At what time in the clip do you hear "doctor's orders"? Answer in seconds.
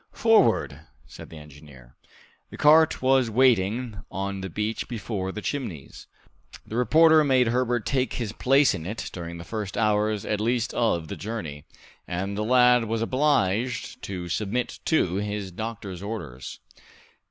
15.51-16.59